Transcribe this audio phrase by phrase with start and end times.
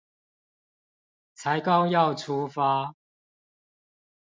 [1.35, 2.95] 才剛要出發